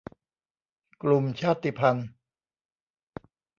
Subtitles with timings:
[1.01, 2.07] กลุ่มชาติพันธุ์